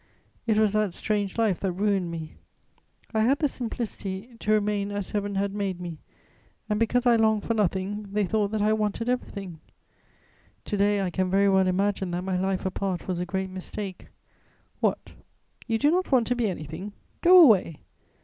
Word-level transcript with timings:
It 0.47 0.57
was 0.57 0.73
that 0.73 0.95
strange 0.95 1.37
life 1.37 1.59
that 1.59 1.73
ruined 1.73 2.09
me. 2.09 2.37
I 3.13 3.19
had 3.19 3.37
the 3.37 3.47
simplicity 3.47 4.35
to 4.39 4.51
remain 4.51 4.91
as 4.91 5.11
Heaven 5.11 5.35
had 5.35 5.53
made 5.53 5.79
me 5.79 5.99
and, 6.67 6.79
because 6.79 7.05
I 7.05 7.17
longed 7.17 7.43
for 7.43 7.53
nothing, 7.53 8.07
they 8.11 8.25
thought 8.25 8.49
that 8.53 8.63
I 8.63 8.73
wanted 8.73 9.09
everything. 9.09 9.59
To 10.65 10.75
day 10.75 11.01
I 11.01 11.11
can 11.11 11.29
very 11.29 11.47
well 11.49 11.67
imagine 11.67 12.09
that 12.09 12.23
my 12.23 12.35
life 12.35 12.65
apart 12.65 13.07
was 13.07 13.19
a 13.19 13.27
great 13.27 13.51
mistake. 13.51 14.07
What! 14.79 15.13
You 15.67 15.77
do 15.77 15.91
not 15.91 16.11
want 16.11 16.25
to 16.29 16.35
be 16.35 16.49
anything? 16.49 16.93
Go 17.21 17.37
away! 17.39 17.81